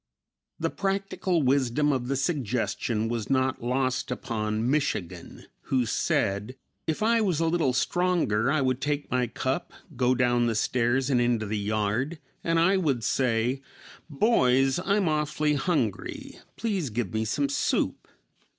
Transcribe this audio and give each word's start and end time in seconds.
The 0.59 0.71
practical 0.71 1.43
wisdom 1.43 1.91
of 1.91 2.07
the 2.07 2.15
suggestion 2.15 3.07
was 3.07 3.29
not 3.29 3.61
lost 3.63 4.09
upon 4.09 4.67
"Michigan," 4.67 5.45
who 5.65 5.85
said, 5.85 6.55
"If 6.87 7.03
I 7.03 7.21
was 7.21 7.39
a 7.39 7.45
little 7.45 7.71
stronger 7.71 8.51
I 8.51 8.61
would 8.61 8.81
take 8.81 9.11
my 9.11 9.27
cup, 9.27 9.71
go 9.95 10.15
down 10.15 10.47
the 10.47 10.55
stairs 10.55 11.11
and 11.11 11.21
into 11.21 11.45
the 11.45 11.55
yard 11.59 12.17
and 12.43 12.57
I 12.57 12.77
would 12.77 13.03
say, 13.03 13.61
'Boys, 14.09 14.79
I'm 14.83 15.07
awfully 15.07 15.53
hungry; 15.53 16.39
please 16.57 16.89
give 16.89 17.13
me 17.13 17.23
some 17.23 17.47
soup.'" 17.47 18.07